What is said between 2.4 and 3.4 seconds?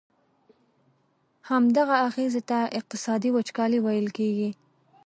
ته اقتصادي